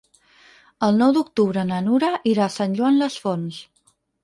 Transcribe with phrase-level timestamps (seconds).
[0.87, 3.63] El nou d'octubre na Nura irà a Sant Joan les Fonts.